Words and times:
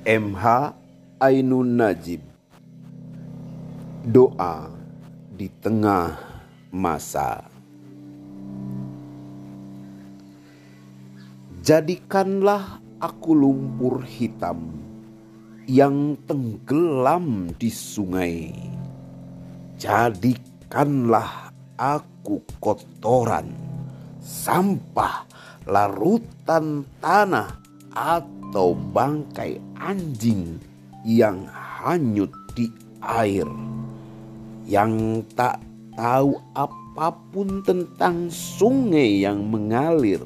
MH 0.00 0.44
Ainun 1.20 1.76
Najib 1.76 2.24
Doa 4.00 4.72
di 5.36 5.44
tengah 5.60 6.16
masa 6.72 7.44
Jadikanlah 11.60 12.80
aku 12.96 13.36
lumpur 13.36 14.00
hitam 14.00 14.72
yang 15.68 16.16
tenggelam 16.24 17.52
di 17.60 17.68
sungai. 17.68 18.56
Jadikanlah 19.76 21.52
aku 21.76 22.40
kotoran, 22.58 23.52
sampah, 24.18 25.28
larutan 25.68 26.88
tanah, 26.98 27.60
atau 27.92 28.39
bangkai 28.52 29.62
anjing 29.78 30.58
yang 31.06 31.46
hanyut 31.80 32.28
di 32.52 32.68
air, 33.00 33.46
yang 34.66 35.24
tak 35.32 35.62
tahu 35.96 36.36
apa 36.52 37.08
pun 37.32 37.64
tentang 37.64 38.28
sungai 38.28 39.24
yang 39.24 39.48
mengalir. 39.48 40.20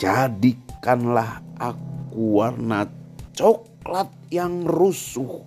Jadikanlah 0.00 1.44
aku 1.60 2.40
warna 2.40 2.88
coklat 3.36 4.08
yang 4.32 4.64
rusuh 4.64 5.44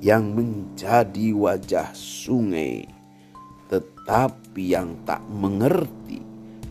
yang 0.00 0.32
menjadi 0.32 1.36
wajah 1.36 1.92
sungai, 1.92 2.88
tetapi 3.68 4.72
yang 4.72 4.96
tak 5.04 5.20
mengerti 5.28 6.23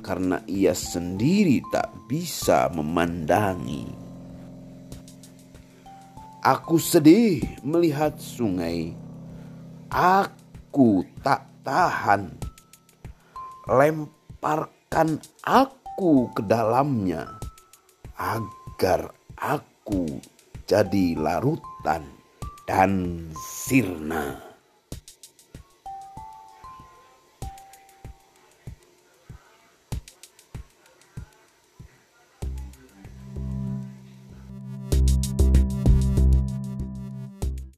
karena 0.04 0.44
ia 0.46 0.76
sendiri 0.76 1.64
tak 1.72 1.90
bisa 2.12 2.68
memandangi. 2.76 3.88
Aku 6.44 6.76
sedih 6.76 7.40
melihat 7.64 8.20
sungai. 8.20 8.92
Aku 9.88 11.08
tak 11.24 11.48
tahan. 11.64 12.36
Lemparkan 13.72 15.24
aku 15.48 16.28
ke 16.36 16.44
dalamnya 16.44 17.40
agar 18.20 19.16
aku 19.40 20.20
jadi 20.68 21.16
larutan 21.16 22.04
dan 22.68 23.24
sirna. 23.40 24.53